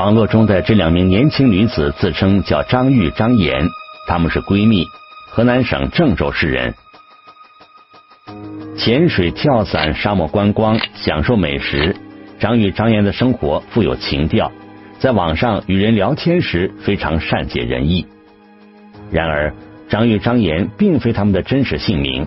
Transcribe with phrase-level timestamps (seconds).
[0.00, 3.68] 网络中的这两名年轻女子自称叫张玉、张岩，
[4.08, 4.86] 她们是闺蜜，
[5.28, 6.72] 河南省郑州市人。
[8.78, 11.94] 潜水、跳伞、沙漠观光，享受美食。
[12.38, 14.50] 张玉、张岩的生活富有情调，
[14.98, 18.06] 在网上与人聊天时非常善解人意。
[19.10, 19.54] 然而，
[19.90, 22.26] 张玉、张岩并非他们的真实姓名。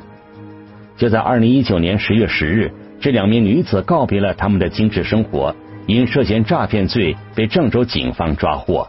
[0.95, 2.71] 就在二零一九年十月十日，
[3.01, 5.55] 这两名女子告别了他们的精致生活，
[5.85, 8.87] 因涉嫌诈骗罪被郑州警方抓获。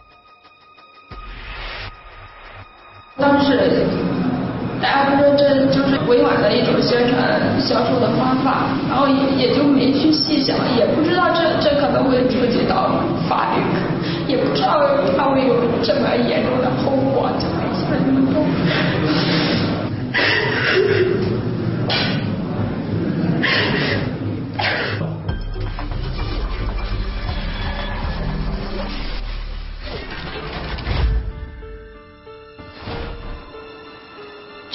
[3.16, 3.86] 当时
[4.82, 12.90] 大家不说这就是委婉的一种宣传销售的方法，然后也也就没去细想，也不知道这这可能会触及到
[13.28, 13.62] 法律，
[14.26, 14.82] 也不知道
[15.16, 18.44] 它会有这么严重的后果，就没想那么多。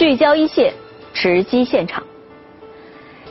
[0.09, 0.73] 聚焦一线，
[1.13, 2.01] 直击现场。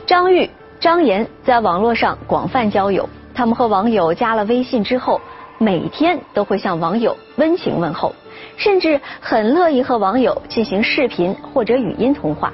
[0.05, 0.49] 张玉、
[0.79, 5.19] 张岩在网络上广泛交友，他们和网友加了微信之后，
[5.57, 8.15] 每天都会向网友温情问候，
[8.55, 12.53] 甚至很乐意和网友进行视频或者语音通话。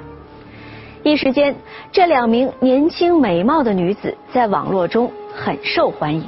[1.04, 1.56] 一时间，
[1.92, 6.26] 这两名年轻美貌的女子在网络中很受欢迎。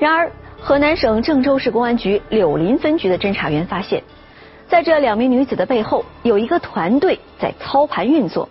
[0.00, 4.02] 然而，河南省郑州市公安局柳林分局的侦查员发现。
[4.68, 8.48] 在这两名女子的背后，有一个团队在操盘运作。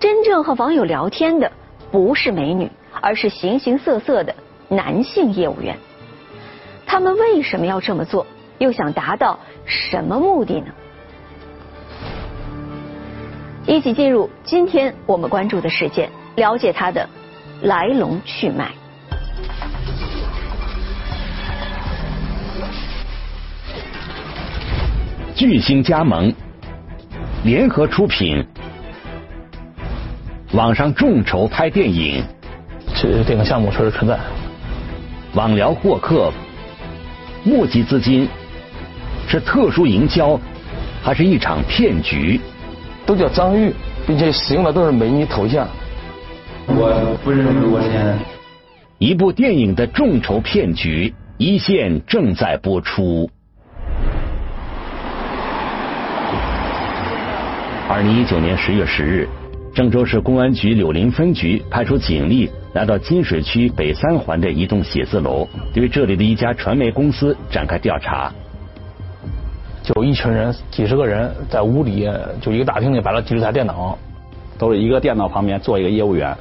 [0.00, 1.50] 真正和网友聊天的
[1.90, 2.70] 不是美女，
[3.00, 4.34] 而是形形色色的
[4.68, 5.76] 男性业务员。
[6.86, 8.26] 他们为什么要这么做？
[8.58, 10.66] 又想达到什么目的呢？
[13.66, 17.06] 一起进入今天我们关注的事件，了解它的
[17.60, 18.70] 来龙去脉。
[25.38, 26.34] 巨星加盟，
[27.44, 28.44] 联合出品，
[30.50, 32.24] 网上众筹拍电影，
[32.96, 34.18] 这电影项目确实存在。
[35.34, 36.32] 网聊获客，
[37.44, 38.28] 募集资金，
[39.28, 40.40] 是特殊营销，
[41.04, 42.40] 还是一场骗局？
[43.06, 43.72] 都叫张玉，
[44.08, 45.68] 并且使用的都是美女头像。
[46.66, 48.18] 我不认识我先。
[48.98, 53.30] 一部电影的众筹骗局，一线正在播出。
[57.88, 59.26] 二零一九年十月十日，
[59.74, 68.30] 郑州市公安局柳林分局派出警力来到金水区北三环的一栋写字楼，对这里的一家传媒公司展开调查。
[69.82, 72.06] 就一群人，几十个人在屋里，
[72.42, 73.96] 就一个大厅里摆了几十台电脑，
[74.58, 76.36] 都是一个电脑旁边坐一个业务员，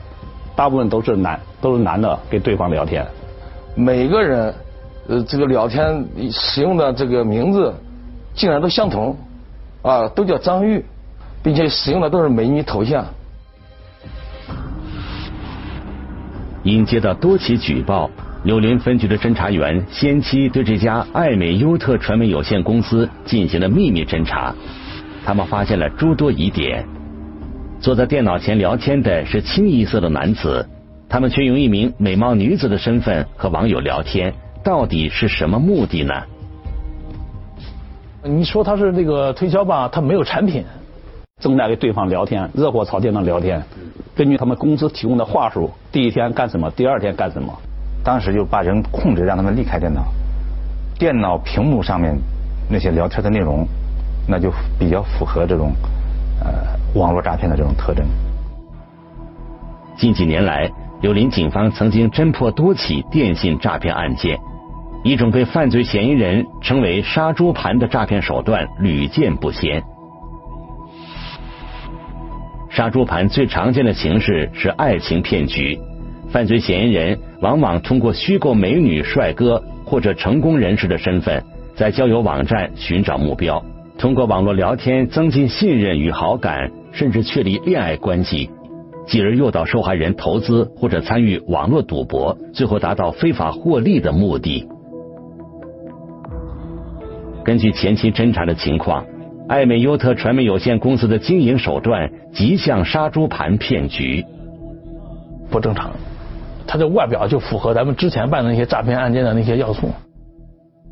[0.54, 3.08] 大部分都是男，都是男的跟对方聊天。
[3.74, 4.54] 每个人，
[5.08, 7.74] 呃，这个聊天使用的这个名字
[8.36, 9.16] 竟然都相同，
[9.82, 10.84] 啊，都叫张玉。
[11.44, 13.06] 并且使用的都是美女头像。
[16.64, 18.10] 因接到多起举报，
[18.44, 24.54] 柳林分局的侦查员先期对这家爱美优特传媒有限公司进行了秘密侦查。
[25.26, 26.86] 他们发现了诸多疑点。
[27.80, 30.68] 坐在电脑前聊天的是清一色的男子，
[31.08, 34.34] 他们却用一名美貌女子的身份和网友聊天，
[34.64, 36.14] 到底是什么目的呢？
[38.24, 40.66] 你说他是那个推销吧，他没有产品。
[41.40, 43.62] 正在跟对方聊天，热火朝天的聊天。
[44.16, 47.54] 根据他们公司提供的话术，第一天干什么，第二天干什么。
[48.04, 50.02] 当时就把人控制，让他们离开电脑。
[50.98, 52.18] 电脑屏幕上面
[52.68, 53.68] 那些聊天的内容，
[54.28, 55.72] 那就比较符合这种
[56.44, 58.04] 呃网络诈骗的这种特征。
[59.96, 60.68] 近几年来，
[61.02, 64.40] 柳林警方曾经侦破多起电信诈骗案件，
[65.04, 69.84] 一种被犯罪嫌疑人称为“杀猪盘”的诈骗手段屡见不鲜。
[72.78, 75.80] 杀猪盘最常见的形式是爱情骗局，
[76.30, 81.44] 犯罪嫌疑人往往通过虚构美女、帅哥或者成功人士的身份，
[81.76, 83.66] 在交友网站寻找目标，
[83.98, 88.48] 通过网络聊天增进信任与好感，甚至确立恋爱关系，
[89.08, 94.68] 继而诱导受害人投资或者参与网络赌博，最后达到非法获利的目的。
[97.44, 99.04] 根据前期侦查的情况。
[99.50, 104.24] 艾美优特传媒有限公司的经营手段极像杀猪盘骗局，
[105.50, 105.90] 不正常。
[106.68, 109.90] 他的外表就符合咱们之前办的那些诈骗案件的那些要素。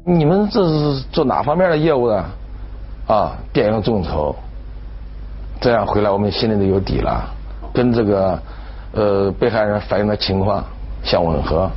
[0.03, 2.25] 你们这是做哪方面的业务的？
[3.05, 4.35] 啊，电影众筹，
[5.61, 7.31] 这样回来我们心里都有底了，
[7.71, 8.39] 跟这个
[8.93, 10.65] 呃被害人反映的情况
[11.03, 11.69] 相吻合。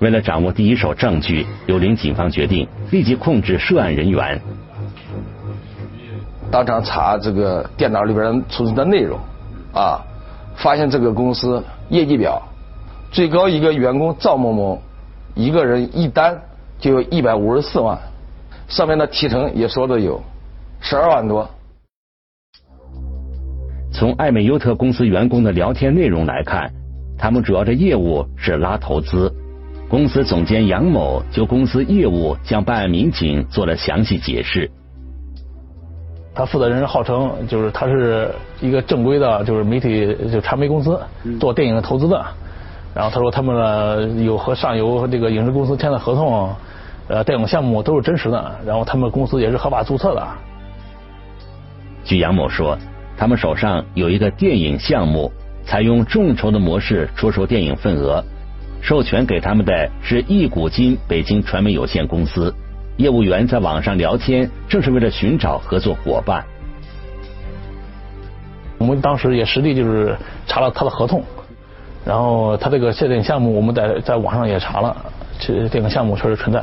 [0.00, 4.38] 为了掌握第一手证据，柳林警方决定立即控制涉案人员。
[6.54, 9.18] 当场查这个电脑里边储存的内容，
[9.72, 10.00] 啊，
[10.54, 12.40] 发现这个公司业绩表，
[13.10, 14.80] 最高一个员工赵某某，
[15.34, 16.40] 一个人一单
[16.78, 17.98] 就有一百五十四万，
[18.68, 20.22] 上面的提成也说的有
[20.78, 21.50] 十二万多。
[23.92, 26.72] 从艾美优特公司员工的聊天内容来看，
[27.18, 29.34] 他们主要的业务是拉投资。
[29.88, 34.70] 公司总监杨某就公司业务向办案民警做了详细解释。
[36.34, 38.28] 他负责人号称就是他是
[38.60, 41.00] 一个正规的，就是媒体就传媒公司
[41.38, 42.24] 做电影的投资的。
[42.94, 46.52] 然后他说他们呢有和上游这个影视公司签的合同，
[47.08, 48.58] 呃，电影项目都是真实的。
[48.66, 50.26] 然后他们公司也是合法注册的。
[52.04, 52.76] 据杨某说。
[53.16, 55.30] 他们手上有一个电影项目，
[55.64, 58.20] 采用众筹的模式出售电影份额，
[58.80, 62.52] 授权给他们的是易股金北京传媒有限公司。
[62.96, 66.44] 业务员在网上聊天，正是为了寻找合作伙伴。
[68.78, 71.22] 我们当时也实地就是查了他的合同，
[72.04, 74.96] 然后他这个电影项目，我们在在网上也查了，
[75.38, 76.62] 这这个项目确实存在。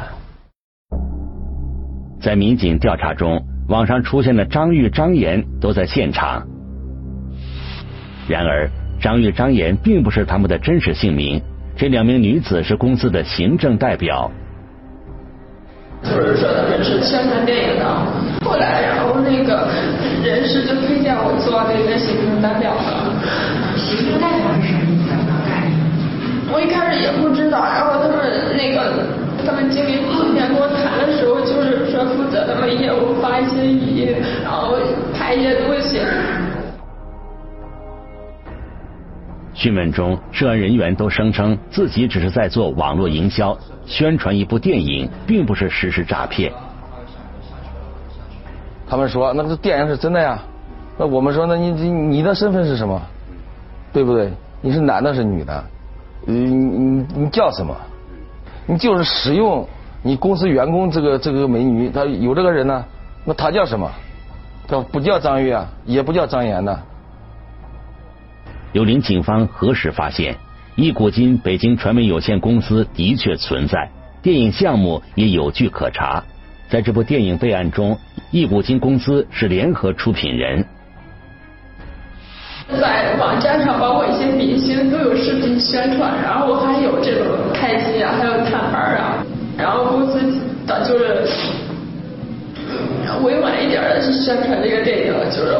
[2.21, 3.43] 在民警调查中。
[3.67, 6.45] 网上出现的张玉、张岩都在现场，
[8.27, 8.69] 然而
[8.99, 11.41] 张玉、张岩并不是他们的真实姓名。
[11.77, 14.29] 这两名女子是公司的行政代表。
[16.03, 17.85] 就是说他们是宣传电影的，
[18.43, 19.67] 后来然后那个
[20.23, 23.13] 人事就推荐我做那个行政代表了。
[23.77, 25.13] 行政代表是什么意思？
[26.53, 28.17] 我一开始也不知道，然后他们
[28.57, 29.07] 那个
[29.45, 34.75] 他们经理今天跟我谈的时候，就是说负责他们业务发一些语音，然后
[35.13, 36.01] 拍一些东西。
[39.61, 43.55] 讯问中，涉案人员都声称自己只是在做网络营销，
[43.85, 46.51] 宣传一部电影，并不是实施诈骗。
[48.89, 50.39] 他们说那个电影是真的呀，
[50.97, 52.99] 那我们说那你你你的身份是什么？
[53.93, 54.33] 对不对？
[54.61, 55.63] 你是男的是女的？
[56.25, 57.75] 你你你叫什么？
[58.65, 59.67] 你就是使用
[60.01, 62.83] 你公司员工这个这个美女，他有这个人呢，
[63.25, 63.87] 那他叫什么？
[64.67, 66.79] 他不叫张玉啊，也不叫张岩的。
[68.73, 70.37] 柳林警方核实发现，
[70.75, 73.89] 易古金北京传媒有限公司的确存在，
[74.21, 76.23] 电影项目也有据可查。
[76.69, 77.99] 在这部电影备案中，
[78.31, 80.65] 易古金公司是联合出品人。
[82.79, 89.21] 在网站上，包括一些明星都有视频宣传，然后还有这种开机啊，还有探班啊，
[89.57, 90.21] 然后公司
[90.65, 91.27] 的就是
[93.21, 95.57] 委婉一点的去宣传这个电影，就是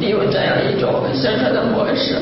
[0.00, 2.16] 利用这样一种宣传的模式。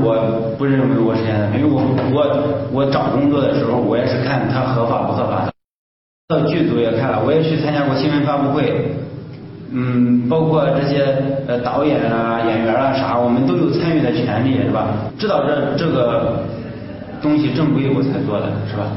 [0.00, 1.82] 我不认为我是现在，因为我
[2.12, 5.50] 我我找工作的时候，我也是看他合法不合法。
[6.28, 8.94] 到剧组也看了，我也去参加过新闻发布会。
[9.72, 11.04] 嗯，包括这些
[11.46, 14.94] 呃导演啊、演员啊啥，我们都有参与的权利，是吧？
[15.18, 16.44] 知道这这个
[17.20, 18.96] 东西正规我才做的，是吧？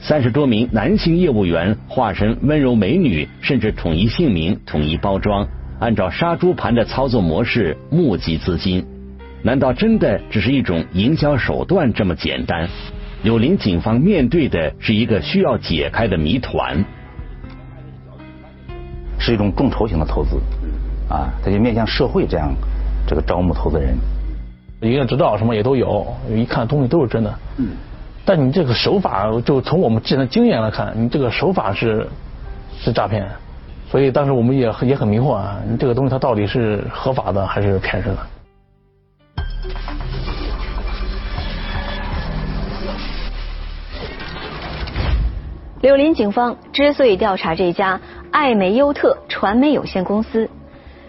[0.00, 5.46] 三十多名男性业务员化身温柔美女，甚至统一姓名、统一包装，
[5.82, 8.86] 按照杀猪盘的操作模式募集资金。
[9.42, 12.68] 难道真的只是一种营销手段这么简单？
[13.24, 16.84] 柳林警方面对的是一个需要解开的谜团。
[19.18, 20.36] 是一种众筹型的投资，
[21.08, 22.54] 啊，它就面向社会这样
[23.04, 23.96] 这个招募投资人，
[24.82, 27.34] 营业执照什么也都有，一看东西都是真的。
[27.56, 27.70] 嗯。
[28.24, 32.06] 但你这个手法，就从我们之前的经验来看，你这个手法是
[32.78, 33.26] 是诈骗，
[33.92, 38.22] 所以当时我们也也很迷惑啊，这个东西它到底是合法的还是骗人的？
[45.82, 48.00] 柳林警方之所以调查这家。
[48.30, 50.48] 艾美优特传媒有限公司，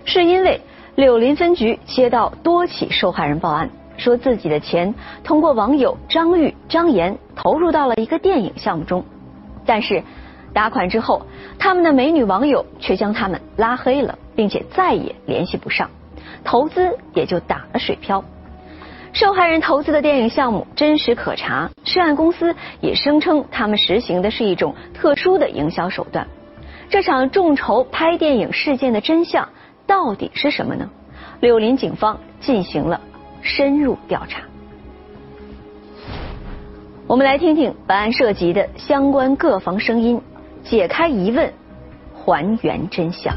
[0.04, 0.60] 是因为
[0.96, 9.06] 柳林分局接到多起受害人报案，说自己的钱通过网友张玉、张岩投入到了一个电影项目中，
[9.66, 10.04] 但是
[10.54, 11.26] 打款之后，
[11.58, 15.90] 他们的美女网友却将他们拉黑了，并且再也联系不上，
[16.44, 18.24] 投资也就打了水漂。
[19.14, 26.28] 受害人投资的电影项目真实可查，涉案公司也声称他们实行的是一种特殊的营销手段。
[26.90, 29.50] 这场众筹拍电影事件的真相
[29.88, 30.90] 到底是什么呢？
[31.42, 33.02] 柳林警方进行了
[33.42, 34.42] 深入调查。
[37.06, 40.20] 我们来听听本案涉及的相关各方声音，
[40.64, 41.54] 解开疑问，
[42.14, 43.36] 还原真相。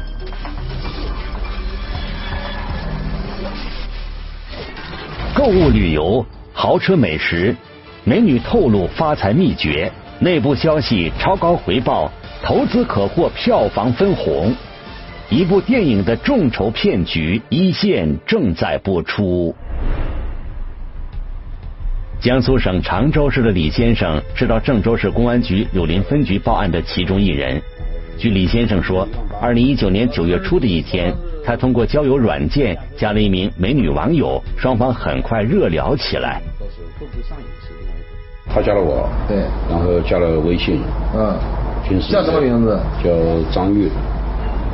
[5.35, 7.55] 购物旅游、豪车美食、
[8.05, 12.09] 美女透露发财秘诀，内部消息超高回报，
[12.41, 14.53] 投资可获票房分红。
[15.29, 19.53] 一部电影的众筹骗局一线正在播出。
[22.19, 27.61] 江苏省常州市的李先生是到郑州市公安局柳林分局报案的其中一人。
[28.17, 29.07] 据李先生说，
[29.39, 31.13] 二零一九年九月初的一天，
[31.45, 36.41] 他通过交友软件加了一名美女网友，双方很快热聊起来。
[38.49, 39.37] 他加了我，对，
[39.69, 40.81] 然后加了微信，
[41.15, 41.37] 嗯，
[41.87, 42.79] 平时叫什么名字？
[43.03, 43.11] 叫
[43.53, 43.89] 张玉。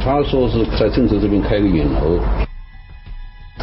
[0.02, 2.20] 他说是在郑州这边开个影楼。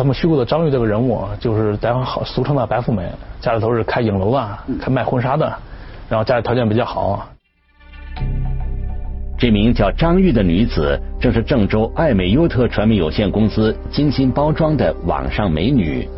[0.01, 3.07] 他们虚构的张玉这个人物，就是咱好俗称的白富美，
[3.39, 5.47] 家里头是开影楼的，开卖婚纱的，
[6.09, 7.29] 然后家里条件比较好。
[9.39, 16.09] 这名叫张玉的女子，正是郑州爱美优特传媒有限公司精心包装的网上美女。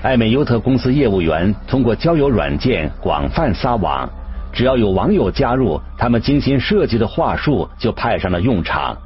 [0.00, 4.08] 爱美优特公司业务员通过交友软件广泛撒网，
[4.50, 8.96] 只要有网友加入，他们精心设计的话术就派上了用场。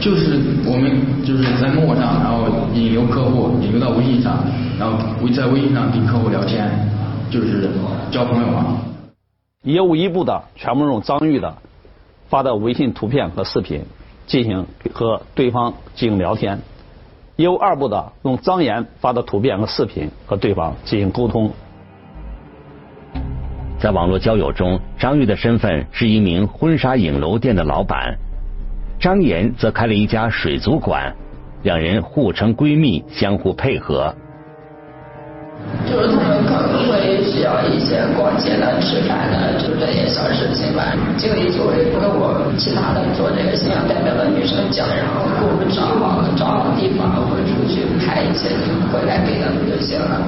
[0.00, 4.44] 就是我们就是在陌上，然后引流客户，引流到微信上，
[4.78, 6.70] 然后微在微信上跟客户聊天，
[7.30, 7.68] 就是
[8.10, 8.78] 交朋友嘛。
[9.62, 11.56] 业务一部的全部用张玉的
[12.28, 13.82] 发的微信图片和视频
[14.26, 16.60] 进行和对方进行聊天，
[17.36, 21.50] 业务二部的用张岩发的图片和视频和对方进行沟通。
[23.80, 28.18] 在网络交友中，张玉的身份是一名婚纱影楼店的老板，
[28.98, 31.14] 张岩则开了一家水族馆，
[31.62, 34.12] 两人互称闺蜜，相互配合。
[35.86, 40.96] 就是他们可能会需要一些逛街的、吃饭的，就这些小事情吧。
[41.16, 48.50] 经理就会跟我其他的做这个形象代表的女生讲，然后给我们找好找好地方，我们出去拍一些，
[48.90, 50.26] 回来给他们就行了。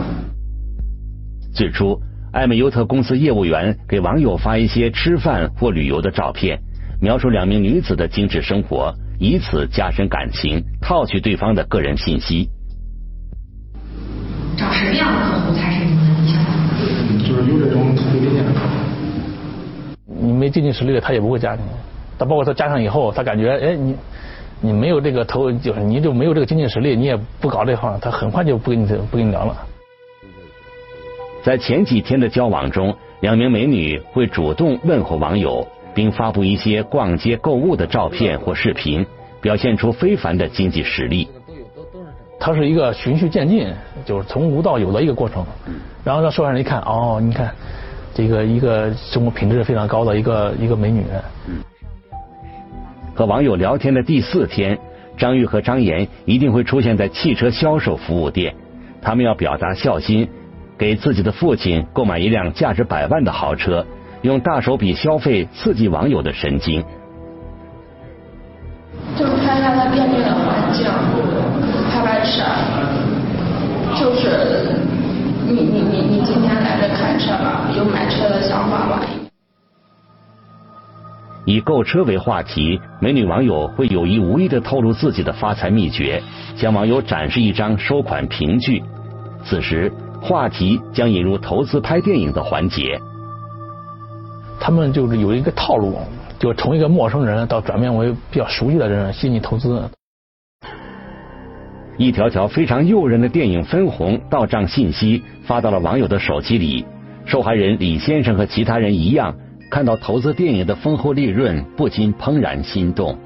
[1.53, 1.99] 最初，
[2.33, 6.61] 艾美优特公司业务员给网友发一些吃饭或旅游的照片，
[7.01, 12.51] 描述两名女子的精致生活，以此加深感情，套取对方的个人信息。
[14.55, 17.27] 找什么样的客户才是你们的理想客户？
[17.27, 18.75] 就是有这种特别条件的客户。
[20.07, 21.63] 你没经济实力，他也不会加你。
[22.19, 23.97] 他包括他加上以后，他感觉哎你
[24.61, 29.57] 你没有这个投，就是你就没有这个经济实力，你也不搞这行，他很快就不跟你不跟你聊了。
[31.43, 35.67] 在前几天的交往中，两名美女会主动问候网友，
[36.01, 39.05] 并发布一些逛街购物的照片或视频，
[39.43, 41.29] 表现出非凡的经济实力。
[42.39, 43.71] 它是一个循序渐进，
[44.07, 45.45] 就是从无到有的一个过程。
[46.03, 47.55] 然后让受害人一看，哦，你看，
[48.15, 51.05] 这个一个生活品质非常高的一个一个美女。
[53.15, 54.79] 和网友聊天的第四天，
[55.19, 58.55] 张玉和张岩一定会出现在汽车销售服务店，
[59.03, 60.27] 他们要表达孝心，
[60.79, 63.87] 给自己的父亲购买一辆价值百万的豪车，
[64.23, 66.85] 用大手笔消费刺激网友的神经。
[69.17, 70.87] 就是拍一下他店面的环境，
[71.91, 72.43] 拍拍车，
[73.99, 74.77] 就是
[75.47, 79.03] 你你你你今天来这看车吧，有买车的想法吧？
[81.47, 86.23] 以购车为话题，美女网友会有意无意的透露自己的发财秘诀，
[86.55, 88.83] 向网友展示一张收款凭据。
[89.45, 93.01] 此时，话题将引入投资拍电影的环节。
[94.61, 95.97] 他们就是有一个套路，
[96.39, 99.83] 就从一个陌生人到转变为比较熟悉的人，吸引你投资。
[101.97, 106.85] 一条条非常诱人的电影分红到账信息发到了网友的手机里，
[107.25, 109.35] 受害人李先生和其他人一样，
[109.71, 113.17] 看到投资电影的丰厚利润，不禁怦然心动。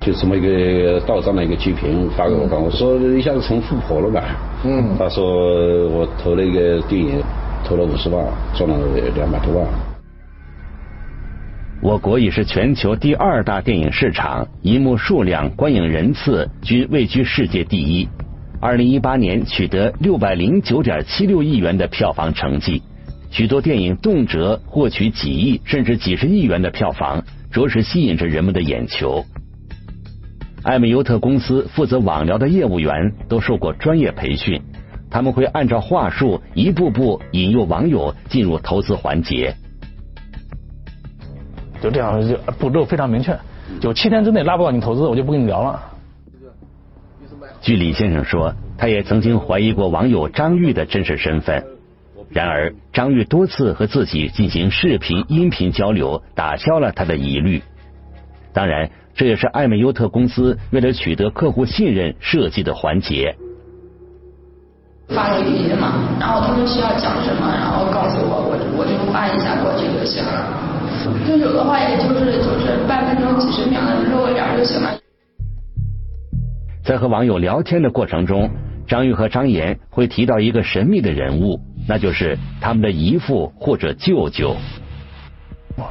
[0.00, 4.24] 就这么一个到账的一个截屏发给我看，我说一下子成富婆了吧？
[4.64, 4.96] 嗯。
[4.98, 5.24] 他说
[5.88, 7.20] 我投了一个电影，
[7.64, 8.24] 投了五十万，
[8.54, 8.76] 赚了
[9.14, 9.66] 两百多万。
[11.80, 18.08] 我国已是全球第二大电影市场，银幕数量、观影人次均位居世界第一。
[18.60, 22.82] 二零一八年取得六百零九点七六亿元的票房成绩，
[23.30, 27.22] 许多电影动辄获取几亿甚至几十亿元的票房，
[27.52, 29.24] 着实吸引着人们的眼球。
[30.64, 34.60] 艾美优特公司负责网聊的业务员都受过专业培训，
[35.10, 39.54] 他们会按照话术一步步引诱网友进入投资环节。
[41.80, 43.38] 就这样，就步骤非常明确，
[43.80, 45.80] 就七天之内拉不到你投资，我就不跟你聊了。
[47.60, 51.64] 据李先生说，他也曾经怀疑过网友张玉的真实身份，
[52.30, 57.62] 然而张玉多次和自己进行视频、音频交流，打消了他的疑虑。
[58.52, 63.36] 当然，这也是艾美优特公司为了取得客户信任设计的环节。
[65.08, 70.30] 发发个语音嘛，然后他们需要讲什么，然后告诉我，我我就发一下过去就行了。
[71.26, 74.90] 分手的话，也就是就是半分钟几十秒的露一点就行了。
[76.84, 78.50] 在和网友聊天的过程中，
[78.86, 84.56] 张玉和张岩会提到一个神秘的人物，那就是他们的姨父或者舅舅。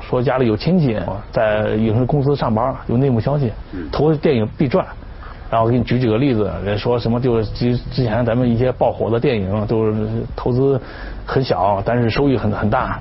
[0.01, 0.99] 说家里有亲戚
[1.31, 3.51] 在影视公司上班，有内幕消息，
[3.91, 4.85] 投电影必赚。
[5.49, 9.95] 然后给你举几个例子，说什么就是之之前咱们一些爆火的电影都是
[10.35, 10.79] 投资
[11.25, 12.99] 很小，但是收益很很大。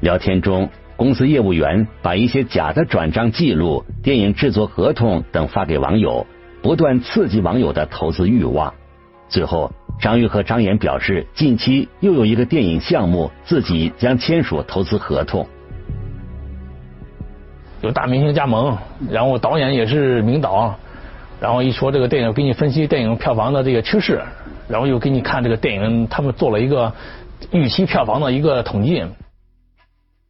[0.00, 6.26] 聊天中，公司业务员把一些假的转账记录、电影制作合同等发给网友，
[6.62, 8.72] 不断刺激网友的投资欲望。
[9.28, 15.46] 最后，张玉和张岩表示，近期又有一个电影项目，自己将签署投资合同。
[17.82, 18.76] 有大明星加盟，
[19.10, 20.74] 然后导演也是名导，
[21.40, 24.20] 然后一说这个电影，给你分析电影票房的这个趋势，
[24.68, 26.92] 然后又给你看这个电影，他们做了一个
[27.52, 29.04] 预期票房的一个统计。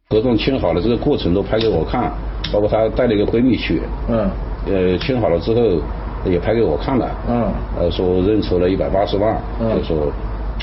[0.09, 2.11] 合同签好了，这个过程都拍给我看，
[2.51, 4.29] 包括她带了一个闺蜜去，嗯，
[4.65, 5.81] 呃，签好了之后
[6.25, 10.11] 也拍给我看了，嗯，呃，说认筹了一百八十万，就说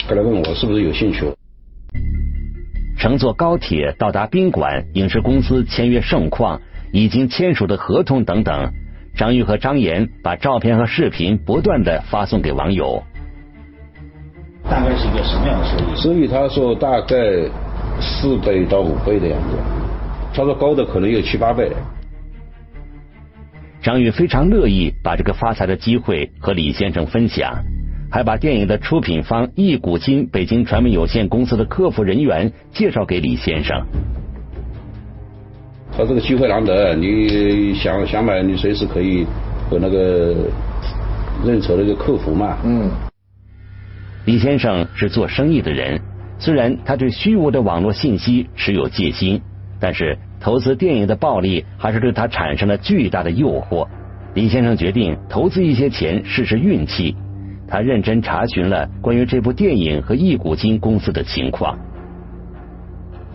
[0.06, 1.24] 过来问我是不是有兴趣。
[2.98, 6.58] 乘坐高铁到达宾馆，影视公司签约盛况。
[6.94, 8.72] 已经签署的合同等等，
[9.16, 13.02] 张玉和张岩把照片和视频不断的发送给网友。
[14.62, 15.96] 大概是一个什么样的收益？
[15.96, 17.16] 收益他说大概
[18.00, 19.56] 四倍到五倍的样子，
[20.32, 21.72] 他说高的可能有七八倍。
[23.82, 27.56] 张玉非常乐意把这个发财的机会和李先生分享，
[28.08, 33.84] 还把电影的出品方易古今北京传媒有限公司的客服人员介绍给李先生。
[35.96, 39.24] 他这个机会难得，你想想买，你随时可以
[39.70, 40.34] 和那个
[41.46, 42.58] 认筹那个客服嘛。
[42.64, 42.90] 嗯。
[44.24, 46.00] 李先生是做生意的人，
[46.38, 49.40] 虽然他对虚无的网络信息持有戒心，
[49.78, 53.86] 但是投资电影的暴利还是对他产生了巨大的诱惑。
[54.34, 57.14] 李先生决定投资一些钱试试运气。
[57.68, 61.78] 他认真查询了关于这部电影和易古金公司的情况。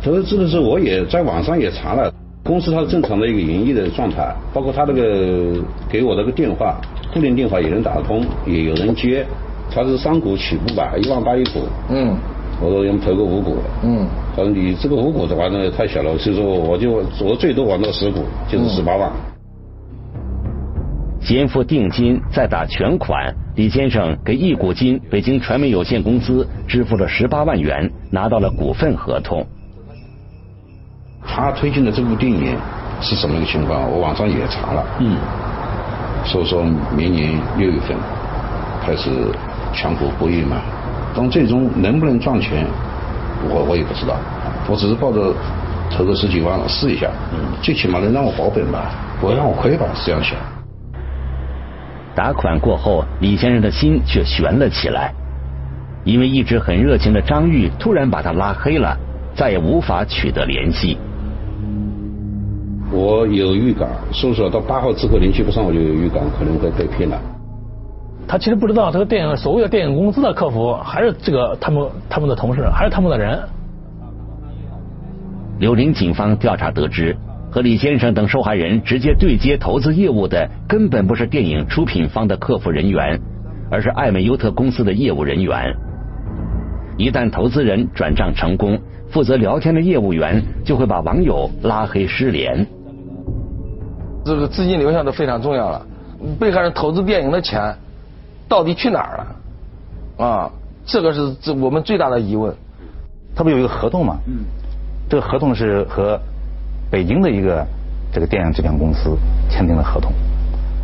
[0.03, 2.13] 投资的时候，我也在网上也查了。
[2.43, 6.79] 公司它是正常的一个营业的状态，包括他那个给我那个电话，
[7.13, 9.25] 固定电话也能打得通，也有人接。
[9.71, 11.61] 他是三股起步吧，一万八一股。
[11.89, 12.17] 嗯。
[12.61, 13.57] 我说们投个五股。
[13.83, 14.07] 嗯。
[14.35, 19.11] 他说你这个五股的话呢太小了，所以说我就我最多玩到十股，就是十八万。
[21.21, 29.45] 先付定金再打全款，李先生给易股金北京传媒有限公司支付了十八万元，拿到了股份合同。
[31.25, 32.57] 他推荐的这部电影
[33.01, 33.89] 是什么一个情况？
[33.89, 35.15] 我网上也查了，嗯，
[36.25, 36.63] 所以说
[36.95, 37.95] 明年六月份
[38.85, 39.09] 开始
[39.73, 40.57] 全国播映嘛。
[41.15, 42.65] 但最终能不能赚钱，
[43.49, 44.15] 我我也不知道。
[44.67, 45.33] 我只是抱着
[45.89, 50.37] 投个十几万试一下，嗯，最起码能让我保本吧，不会让我亏吧，是这样想。
[52.15, 55.13] 打款过后，李先生的心却悬了起来，
[56.03, 58.95] 因为一直很热情的张玉突然把他拉黑了，
[59.33, 60.97] 再也无法取得联系。
[62.91, 67.21] 我有预感，说实话，到八号之后联系不上，我就有预感可能会被骗了。
[68.27, 73.39] 他其实不知道，这个电影所谓的电影公司的客服还是这个他们他们的同事，还是他们的人。
[75.59, 77.15] 柳林警方调查得知，
[77.51, 83.19] 和李先生等受害人直接对接投资业务的，根本不是电影出品方的客服人员，
[83.69, 85.75] 而是艾美优特公司的业务人员。
[86.97, 92.65] 一旦投资人转账成功，负责聊天的业务员就会把网友拉黑失联。
[94.25, 95.85] 这个资金流向都非常重要了，
[96.39, 97.75] 被害人投资电影的钱
[98.47, 100.25] 到底去哪儿了？
[100.25, 100.51] 啊，
[100.85, 102.53] 这个是这我们最大的疑问。
[103.35, 104.17] 他不有一个合同吗？
[104.27, 104.43] 嗯。
[105.09, 106.19] 这个合同是和
[106.91, 107.65] 北京的一个
[108.11, 109.17] 这个电影制片公司
[109.49, 110.11] 签订的合同，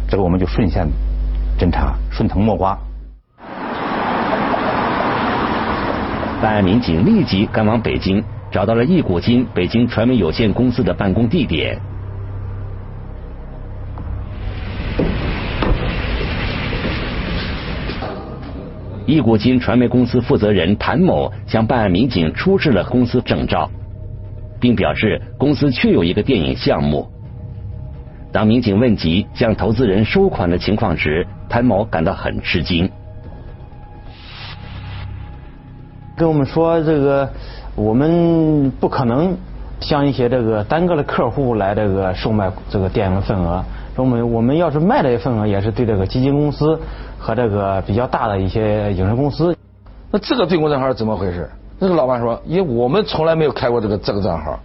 [0.07, 0.87] 这个我们就顺线
[1.59, 2.75] 侦查，顺藤摸瓜。
[6.41, 11.79] 办案民警立即赶往北京，找到了易古今北京传媒有限公司的办公地点。
[19.07, 23.69] 易古今传媒公司负责人谭某向办案民警出示了公司证照，
[24.59, 27.07] 并表示公司确有一个电影项目。
[28.31, 32.89] 当民警问及向投资人收款的情况时，谭某感到很吃惊，
[36.17, 37.29] 跟我们说这个
[37.75, 39.37] 我们不可能
[39.81, 43.63] 向一些这个单个的客户来这个售卖这个电影的份额，
[43.95, 46.77] 我们我们要是卖的份额也是对这个基金公司
[47.17, 49.55] 和这个比较大的一些影视公司。
[50.11, 51.49] 那这个对公账号是怎么回事？
[51.79, 54.59] 那个老板说，因为我们从来没有开过这个这个账号，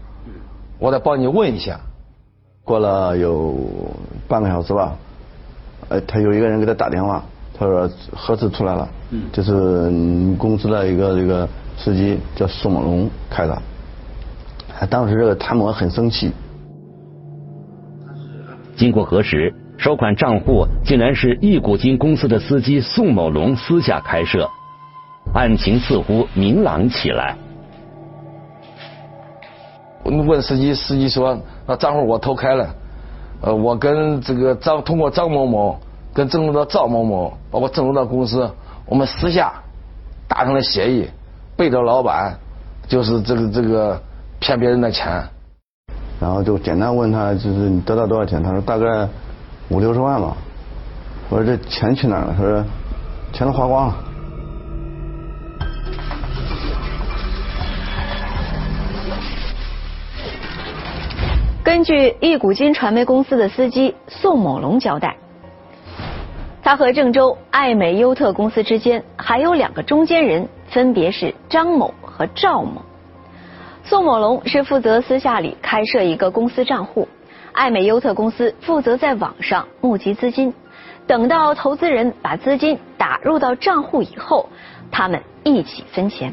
[0.78, 1.78] 我得帮你问一下。
[2.64, 3.56] 过了有
[4.28, 4.94] 半个小时吧，
[5.88, 7.22] 呃，他有一个人给他打电话，
[7.58, 8.88] 他说核实出来了，
[9.32, 9.90] 就是
[10.38, 13.62] 公司的一个这个司机叫宋某龙开的。
[14.88, 16.32] 当时这个谭某很生气。
[18.80, 24.48] 经过核实，收款账户竟然是易股金公司的司机宋某龙私下开设，
[25.34, 27.36] 案情似乎明朗起来。
[30.04, 31.38] 问司机，司机说
[31.68, 32.74] ：“那账户我偷开了，
[33.42, 35.78] 呃，我跟这个张通过张某某
[36.14, 38.50] 跟郑州的赵某某，包括郑州的公司，
[38.86, 39.52] 我们私下
[40.26, 41.06] 达成了协议，
[41.54, 42.38] 背着老板
[42.88, 44.00] 就是这个这个
[44.38, 45.22] 骗别人的钱。”
[46.20, 48.42] 然后就简单问他，就是你得到多少钱？
[48.42, 49.08] 他说大概
[49.70, 50.36] 五六十万吧。
[51.30, 52.34] 我说这钱去哪儿了？
[52.36, 52.62] 他说
[53.32, 53.94] 钱都花光了。
[61.62, 65.16] 根据易古金传媒公司的司机宋某龙交代，
[66.62, 72.82] 他和郑州爱美优特公司之间还有两个中间人，分别是张某和赵某。
[73.84, 77.08] 宋某龙是负责私下里开设一个公司账户，
[77.52, 80.52] 爱美优特公司负责在网上募集资金，
[81.06, 84.48] 等到投资人把资金打入到账户以后，
[84.92, 86.32] 他们一起分钱。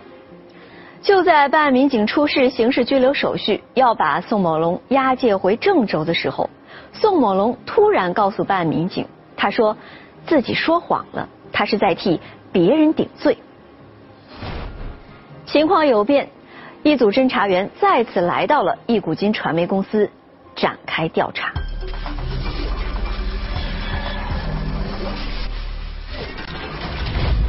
[1.01, 6.49] 就在办案民警出示刑事拘留手续，要把宋某龙押解回郑州的时候，
[6.93, 9.75] 宋某龙突然告诉办案民警，他说
[10.27, 12.19] 自己说谎了，他是在替
[12.51, 13.37] 别人顶罪。
[15.45, 16.29] 情况有变。
[16.83, 20.09] 一组侦查员再次来到了易股金传媒公司，
[20.55, 21.51] 展开调查。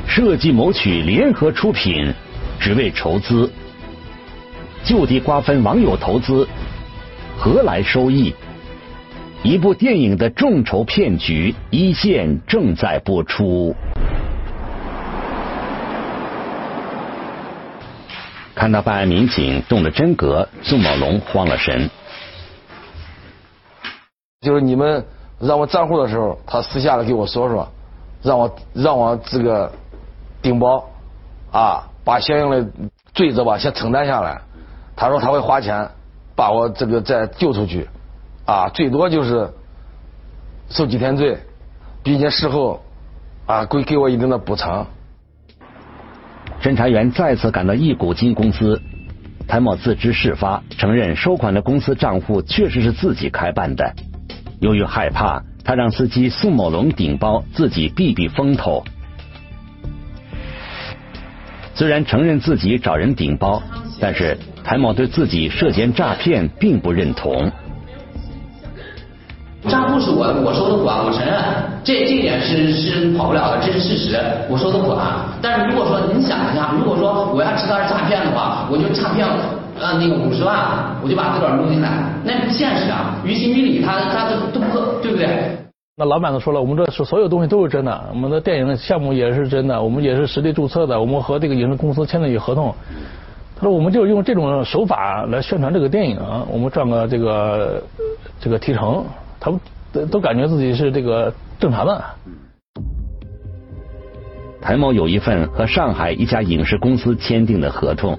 [0.07, 2.13] 设计谋取联合出品，
[2.59, 3.49] 只为筹资，
[4.83, 6.49] 就地瓜分网友投资，
[7.37, 8.35] 何来收益？
[9.45, 13.73] 一部电影的众筹骗局，一线正在播出。
[18.59, 21.89] 看到办案民警动了真格，宋某龙慌了神。
[24.41, 25.07] 就是你们
[25.39, 27.69] 让我账户的时候，他私下的给我说说，
[28.21, 29.71] 让我让我这个
[30.43, 30.85] 顶包
[31.53, 32.67] 啊，把相应的
[33.15, 34.41] 罪责吧先承担下来。
[34.97, 35.89] 他说他会花钱
[36.35, 37.89] 把我这个再救出去，
[38.45, 39.49] 啊，最多就是
[40.69, 41.39] 受几天罪，
[42.03, 42.83] 并且事后
[43.47, 44.85] 啊会给我一定的补偿。
[46.63, 48.83] 侦查员再次赶到一股金公司，
[49.47, 53.95] 谭某自知事发，承认收款的公司账户确实是自己开办的。
[54.61, 58.85] 由于害怕，他让司机宋某龙顶包，自己避避风头。
[61.75, 63.63] 虽然承认自己找人顶包，
[64.01, 67.53] 但是谭某对自己涉嫌诈骗并不认同。
[69.67, 71.35] 账户是我我收的款，我承认
[71.83, 74.17] 这这点是是跑不了的，这是事实，
[74.49, 74.97] 我收的款。
[75.43, 79.27] 但是如果说您想一下，如果说我要知道是诈骗的话，我就诈骗
[79.81, 81.91] 呃那个五十万，我就把自个儿弄进来，
[82.23, 85.27] 那不现实啊，于情于理，他他都都不对不对？
[85.97, 92.73] 那老板都说了，我们这是所有东西都是真的，我们的电影项目也是真的，我们也是实地注册的，我们和这个影视公司签的有合同。
[93.57, 97.83] 他说我们就用这种手法来宣传这个电影，我们赚个这个
[98.41, 99.05] 这个提成。
[99.41, 99.61] 他们
[99.93, 102.05] 都都感觉自己是这个正常的。
[104.61, 108.19] 谭某有一份和上海一家影视公司签订的合同，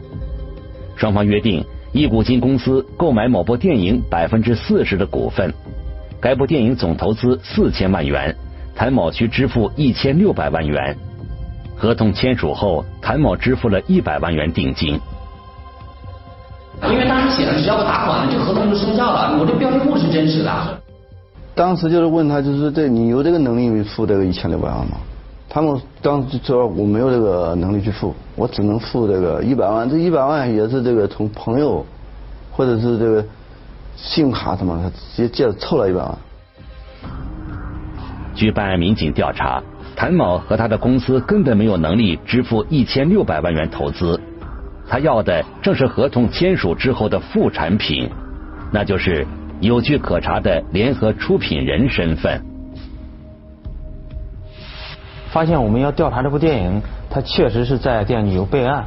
[0.95, 5.53] 双方约定一股金公司购买某部电影百分之四十的股份，
[6.21, 8.35] 该部电影总投资四千万元，
[8.73, 10.97] 谭某需支付一千六百万元。
[11.75, 14.99] 合同签署后，谭某支付了一百万元定金。
[16.89, 20.81] 因为当时写的只要我打款，这合同就生效了，我这标的物是真实的。
[21.59, 24.93] 当时就是问他，就是这你有这个能力付这个一千六百万吗？
[25.49, 29.89] 他们当时说我没有这个能力去付，我只能付这个一百万。
[29.89, 31.85] 这一百万也是这个从朋友
[32.49, 33.21] 或者是这个
[33.97, 36.17] 信用卡什么，他直接借凑了一百万。
[38.33, 39.61] 据办案民警调查，
[39.97, 44.17] 谭某和他的公司根本没有能力支付一千六百万元投资，
[44.87, 48.09] 他要的正是合同签署之后的副产品，
[48.71, 49.27] 那就是。
[49.61, 52.41] 有据可查的联合出品人身份，
[55.31, 58.85] 发现我们要调查这部电影，他确实是在电影里有备案。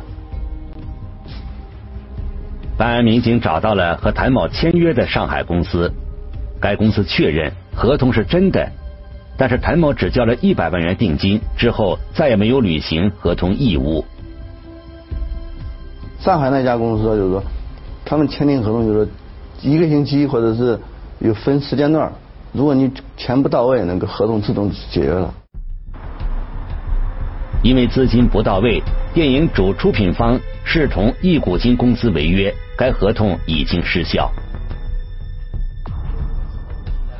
[2.78, 5.92] 办案民警找到了和谭某签约的上海公司，
[6.58, 8.72] 该公司确认合同是真的，
[9.36, 14.04] 但是谭某只交了一百万元定金，之后再也没有履行合同义务。
[16.18, 17.42] 上海那家公司就是说，
[18.04, 19.08] 他们签订合同就是
[19.62, 20.78] 一个星期或者是
[21.20, 22.12] 有分时间段，
[22.52, 25.32] 如果你钱不到位，那个合同自动解约了。
[27.62, 28.82] 因为资金不到位，
[29.14, 34.28] 电影主出品方视同易股金公司违约，该合同已经失效。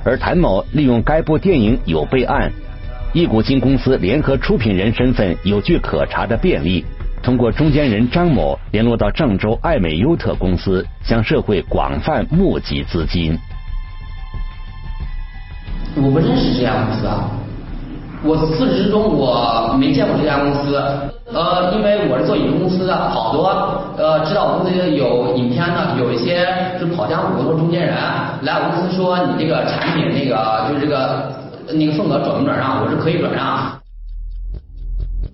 [0.05, 2.50] 而谭某利用该部电影有备案，
[3.12, 6.85] 易股金公司联合出品人身份有据可查的便利。
[7.22, 13.38] 通过中间人张某联络到郑州爱美优特公司，向社会广泛募集资金。
[15.94, 17.30] 我不认识这家公司啊，
[18.24, 20.76] 我自始至终我没见过这家公司。
[21.32, 23.46] 呃，因为我是做影视公司的，好多
[23.96, 26.44] 呃知道我公司有影片的，有一些
[26.78, 27.94] 是跑江湖的中间人
[28.42, 31.32] 来我公司说你这个产品那个就是这个
[31.72, 33.82] 那个份额转不转让，我是可以转让。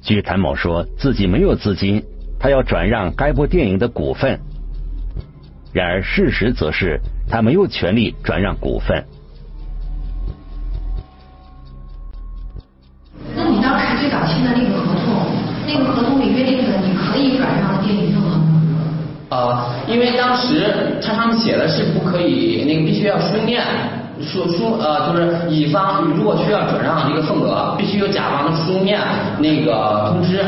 [0.01, 2.03] 据谭某说自己没有资金，
[2.39, 4.41] 他要转让该部电影的股份。
[5.73, 9.05] 然而事实则是他没有权利转让股份。
[13.37, 15.15] 那你当时最早签的那个合同，
[15.67, 18.45] 那个合同里约定的你可以转让电影份额吗？
[19.31, 23.63] 呃，因为当时它上面写的是不可以，那个必须要书面。
[24.21, 29.01] 书书呃，就是乙方如果需要转让一个份额，必须有甲方的书面
[29.39, 30.45] 那个通知。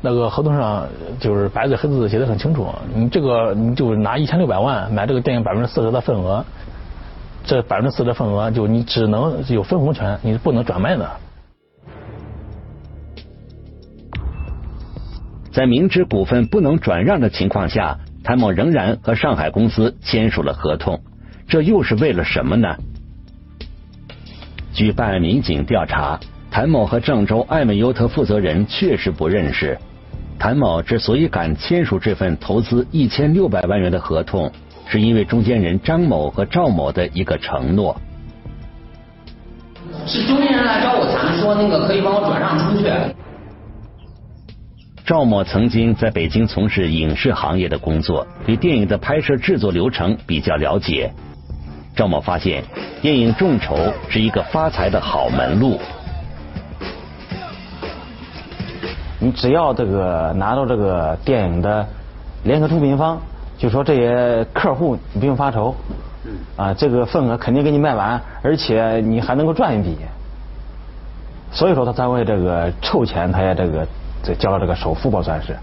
[0.00, 0.86] 那个合同上
[1.18, 6.44] 就是白纸黑字写的很清楚，你这个你就拿一千六百万买这个电影百分之四十的份额，
[7.44, 11.08] 这百分之四十的份额就你只能有分红权，你是不能转卖的。
[15.52, 21.00] 在明知股份不能转让的情况下，谭某仍然和上海公司签署了合同。
[21.46, 22.76] 这又是为了什么呢？
[24.72, 26.18] 据办案民警调查，
[26.50, 29.78] 谭某和郑州艾美优特负责人确实不认识。
[30.36, 34.50] 谭某之所以敢签署这份投资一千六百万元的合同，
[34.86, 37.96] 是因为中间人张某和赵某的一个承诺。
[40.06, 42.90] 是中间人来找我谈，说那个可以帮我转让出去。
[45.06, 51.12] 赵某曾经在北京从事影视行业的工作，对电影的拍摄制作流程比较了解。
[51.96, 52.64] 赵某发现，
[53.00, 53.76] 电影众筹
[54.08, 55.78] 是一个发财的好门路。
[59.20, 61.86] 你只要这个拿到这个电影的
[62.42, 63.18] 联合出品方，
[63.56, 65.74] 就说这些客户你不用发愁，
[66.56, 69.96] 啊，这个份额肯定给你卖完，而且你还能够赚一笔。
[71.52, 73.86] 所以说他才会这个凑钱，他也这个
[74.22, 75.56] 这交了这个首付吧，算是。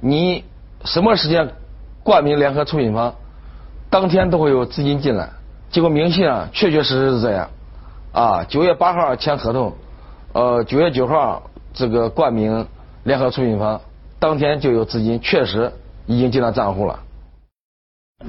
[0.00, 0.44] 你
[0.84, 1.48] 什么时间
[2.02, 3.14] 冠名联合出品方，
[3.88, 5.30] 当天都会有资金进来。
[5.76, 7.50] 结果明细啊确确实实是这样，
[8.10, 9.74] 啊，九月八号签合同，
[10.32, 12.66] 呃，九月九号这个冠名
[13.02, 13.78] 联合出品方，
[14.18, 15.70] 当天就有资金，确实
[16.06, 16.98] 已经进到账户了。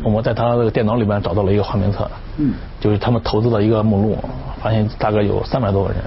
[0.03, 4.17] 我们在他那个电脑里面找到了一个花名册，嗯，就是他们投资的一个目录，
[4.61, 6.03] 发现大概有三百多个人，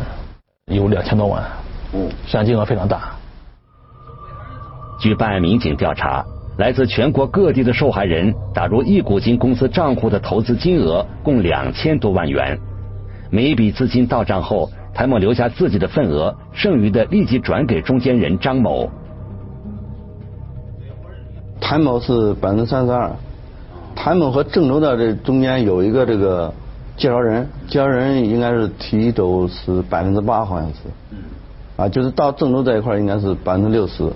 [0.67, 1.43] 有两千多万，
[1.95, 3.13] 嗯，实际上金额非常大。
[5.01, 6.23] 据办案民警调查。
[6.61, 12.59] 来自全国各地的受害人打入一股金公司账户的投资金额共两千多万元。
[13.31, 18.91] 每一笔资金到账后，谭某留下自己的份额，剩余的立即转给中间人张某。
[21.63, 23.11] 谭某是百分之三十二，
[23.97, 26.53] 谭某和郑州的这中间有一个这个
[26.99, 30.81] 介绍人，介绍人应该是提走是百分之八，好像是，
[31.77, 34.13] 啊，就是到郑州这一块应该是百分之六十。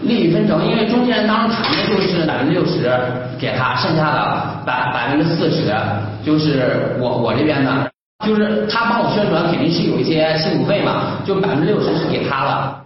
[0.00, 2.90] 利益分成，因为中间人当时谈的就是百分之六十
[3.38, 5.74] 给他，剩下的百百分之四十
[6.24, 7.90] 就是我我这边的，
[8.24, 12.84] 就是他帮我宣传肯定是有一些辛苦费嘛，就百分之六十是给他了。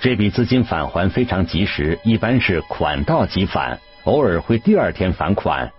[0.00, 5.70] 这笔资金返还非常及时，一般是款到即返，偶尔会第二天返款。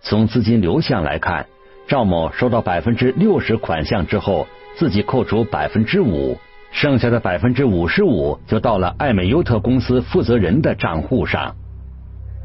[0.00, 1.46] 从资金流向来看，
[1.88, 6.38] 赵某收到百分之六十款项之后，自己扣除百分之五。
[6.70, 11.56] 剩下的百分之五十五就到了艾美优特公司负责人的账户上，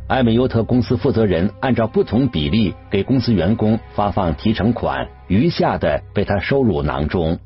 [0.08, 7.38] 艾美优特公司负责人按照不同比例给公司员工发放提成款，余下的被他收入囊中。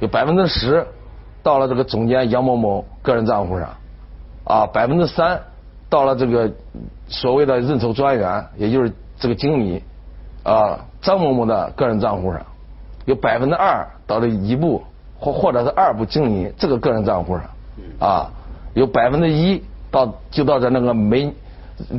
[0.00, 0.86] 有百分之十
[1.42, 3.76] 到了这个总监杨某某个人账户上，
[4.44, 5.40] 啊，百分之三
[5.88, 6.52] 到了这个
[7.08, 9.82] 所谓的认筹专员，也就是这个经理。
[10.46, 12.40] 啊，张某某的个人账户上
[13.04, 14.80] 有百分之二到了一部
[15.18, 17.44] 或或者是二部经理这个个人账户上，
[17.98, 18.30] 啊，
[18.74, 21.32] 有百分之一到就到这那个美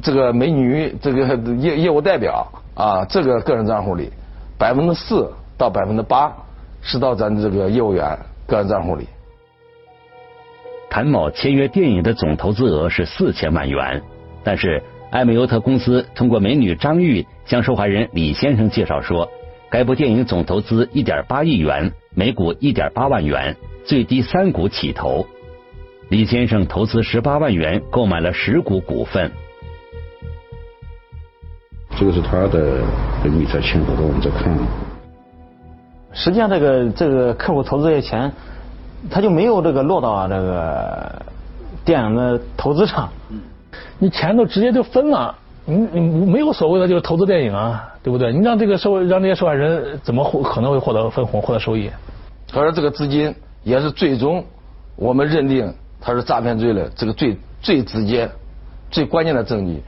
[0.02, 4.10] 这个美女这个业业务代表啊，这个个人账户里，
[4.58, 6.32] 百分之四到百分之八
[6.82, 9.08] 是到咱这个业务员个人账户里。
[10.90, 14.02] 谭某签约电影的总投资额是四千万元，
[14.42, 14.82] 但是
[15.18, 19.28] 艾美优特公司通过美女张玉向受害人李先生介绍说，
[19.68, 25.26] 该部电影总投资一点八亿元，每股一点八万元，最低三股起投。
[26.10, 29.32] 李先生投资十八万元购买了十股股份。
[31.98, 32.84] 这个是他的
[33.24, 34.56] 跟你在签合同，我们在看。
[36.14, 38.32] 实际上，这个这个客户投资这些钱，
[39.10, 41.24] 他就没有这个落到这个
[41.84, 43.10] 电影的投资上。
[44.00, 45.36] 你钱都直接就分了，
[45.66, 48.32] 你你没有所谓的就是投资电影啊，对不对？
[48.32, 51.90] 你让这个受让这些受害人怎么获可能会获得分红获得收益？
[52.54, 54.44] 而这个资金也是最终
[54.96, 58.30] 我们认定他是诈骗罪的这个最最直接、
[58.90, 59.82] 最关键的证据。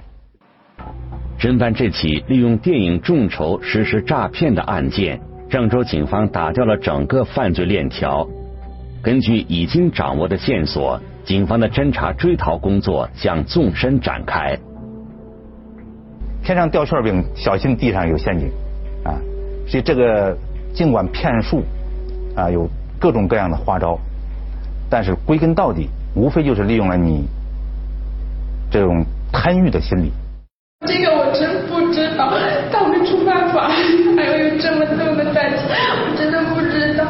[1.40, 8.28] 侦办这起利用电影众筹实施诈骗的案件，郑州警方打掉了整个犯罪链条。
[9.02, 14.58] 根据已经掌握的线索，警方的侦查追逃工作向纵深展开。
[16.44, 18.48] 天上掉馅饼，小心地上有陷阱
[19.04, 19.14] 啊！
[19.68, 20.36] 所以这个
[20.74, 21.62] 尽管骗术
[22.36, 22.68] 啊有
[23.00, 24.00] 各种各样的花招，
[24.90, 27.28] 但是归根到底，无非就是利用了你
[28.72, 30.12] 这种贪欲的心理。
[30.88, 32.34] 这个我真不知道，
[32.72, 33.68] 他会出办法，
[34.18, 35.62] 还要有这么多的代价，
[35.94, 37.06] 我真的不知道。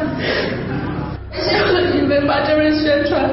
[1.32, 3.24] 希望你们把这份宣传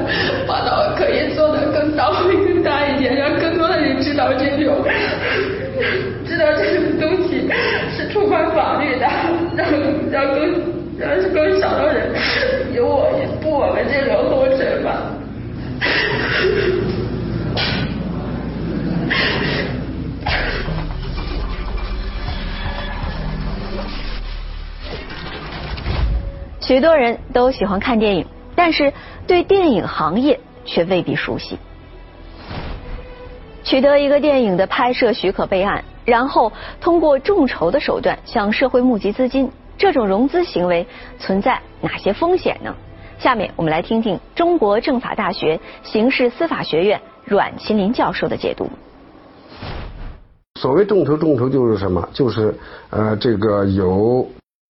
[0.98, 4.82] 可以做得更到位、更大一点，让更多的人知道这种，
[6.26, 7.48] 知道这种东西
[7.96, 9.06] 是触犯法律的，
[9.56, 9.70] 让
[10.10, 10.60] 让更
[10.98, 12.12] 让更少的人
[12.74, 13.08] 有我
[13.40, 14.90] 步我们这种后尘吧。
[26.60, 28.92] 许多人都喜欢看电影，但是
[29.26, 31.58] 对电影行业却未必熟悉。
[33.64, 40.86] 取得一个电影的拍摄许可备案，然后通过众筹的手段向社会募集资金，这种融资行为
[41.18, 42.74] 存在哪些风险呢？
[43.18, 48.70] 下面我们来听听中国政法大学刑事司法学院阮琴林教授的解读。
[50.60, 52.08] 所谓众筹，众筹就是什么？
[52.12, 52.54] 就是
[52.90, 54.26] 呃，这个有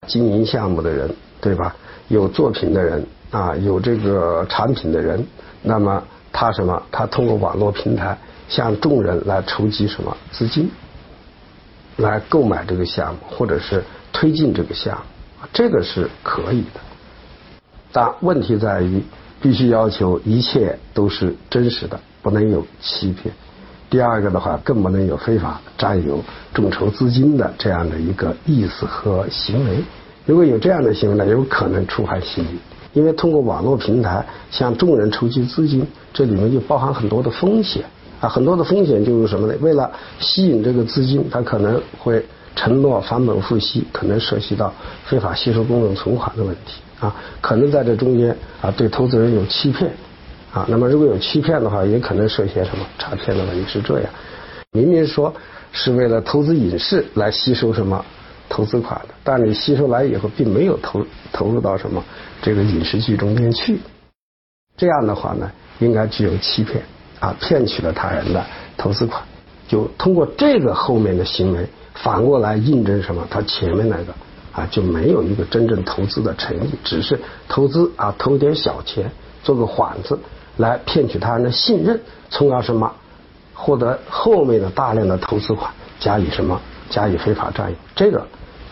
[0.07, 1.75] 经营项目的人，对吧？
[2.09, 5.25] 有作品的人啊，有这个产品的人，
[5.61, 6.81] 那么他什么？
[6.91, 10.71] 他通过网络平台向众人来筹集什么资金，
[11.97, 16.79] 来购买这个项目，或者是推进这个项目，这个是可以的。
[17.91, 19.03] 但问题在于，
[19.41, 23.33] 必须要求一切都是真实的，不能有欺骗。
[23.89, 29.83] 第二个的话，更不能有非法占有众筹资金的这样的一个意思和行为。
[30.25, 32.57] 如果有这样的行为呢，有可能触犯刑律。
[32.93, 37.83] 因为通过网络平台向众人筹集资金，这里面就包含很多的风险
[38.19, 39.53] 啊，很多的风险就是什么呢？
[39.61, 42.25] 为了吸引这个资金，他可能会
[42.55, 44.73] 承诺返本付息，可能涉及到
[45.05, 49.91] 非法吸收公众存款的问题啊，可能在这中间啊对投资人有欺骗
[50.51, 50.65] 啊。
[50.67, 54.09] 那么如果有欺骗的话，也可能涉嫌什么诈骗的问题是这样。
[54.71, 55.33] 明明说
[55.71, 58.03] 是为了投资影视来吸收什么？
[58.49, 62.03] 投资款的，但你吸收来以后，并没有投投入到什么
[62.41, 63.79] 这个影视剧中间去，
[64.75, 66.83] 这样的话呢，应该具有欺骗
[67.19, 68.43] 啊，骗取了他人的
[68.75, 69.23] 投资款，
[69.67, 73.27] 就通过这个后面的行为，反过来印证什么？
[73.29, 74.13] 他前面那个
[74.51, 79.11] 啊，就没有一个真正投资的诚意，只是投资啊，投点小钱，
[79.43, 80.17] 做个幌子，
[80.57, 82.91] 来骗取他人的信任，从而什么
[83.53, 88.25] 获得后面的大量的投资款，加以什么加以非法占有，这个。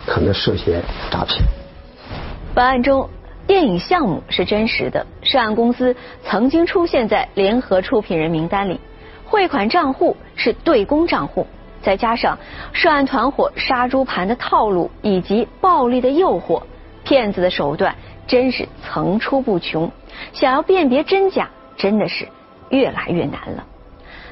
[0.07, 0.81] 可能涉嫌
[1.11, 1.43] 诈骗。
[2.55, 3.07] 本案中，
[3.45, 8.79] 电影项目是真实的，涉案公司曾经出现在联合出品人名单里，
[9.25, 11.45] 汇款账户是对公账户，
[11.81, 12.39] 再加上
[12.71, 16.63] 涉案团伙杀猪盘的套路以及暴力的诱惑，
[17.03, 17.93] 骗子的手段
[18.25, 19.91] 真是层出不穷，
[20.31, 22.27] 想要辨别真假，真的是
[22.69, 23.65] 越来越难了。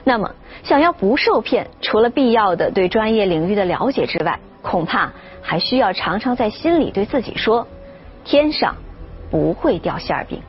[0.04, 0.32] 那么，
[0.64, 5.14] 想要不受骗，除了必要的对专业领域的了解之外，恐怕
[5.44, 7.68] 还需要常常在心里对自己说：
[8.24, 8.76] 天上
[9.30, 10.42] 不会掉馅饼。